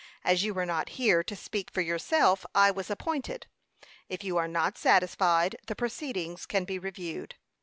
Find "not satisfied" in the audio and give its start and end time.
4.47-5.57